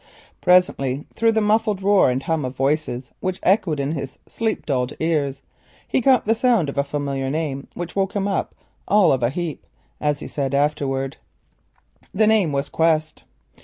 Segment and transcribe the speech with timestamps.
[0.41, 4.93] Presently through the muffled roar and hum of voices which echoed in his sleep dulled
[4.99, 5.43] ears,
[5.87, 8.55] he caught the sound of a familiar name, that woke him up
[8.87, 9.63] "all of a heap,"
[9.99, 11.17] as he afterwards
[12.01, 12.09] said.
[12.15, 13.25] The name was "Quest."